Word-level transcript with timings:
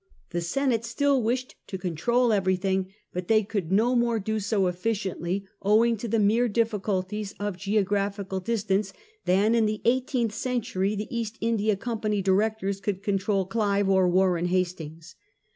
The 0.31 0.41
Senate 0.41 0.83
still 0.83 1.21
wished 1.21 1.53
to 1.67 1.77
control 1.77 2.33
everything, 2.33 2.91
but 3.13 3.27
they 3.27 3.43
could 3.43 3.71
no 3.71 3.95
more 3.95 4.19
do 4.19 4.39
so 4.39 4.63
efEciently, 4.63 5.45
owing 5.61 5.95
to 5.97 6.07
the 6.07 6.17
mere 6.17 6.47
difficulties 6.47 7.35
of 7.39 7.55
geographical 7.55 8.39
distance, 8.39 8.93
than 9.25 9.53
in 9.53 9.67
the 9.67 9.79
eighteenth 9.85 10.33
century 10.33 10.95
the 10.95 11.15
East 11.15 11.37
India 11.39 11.75
Company's 11.75 12.23
directors 12.23 12.81
could 12.81 13.03
control 13.03 13.45
Clive 13.45 13.89
or 13.89 14.09
Warren 14.09 14.47
Hastings. 14.47 15.13